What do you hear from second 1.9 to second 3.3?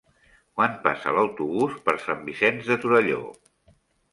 Sant Vicenç de Torelló?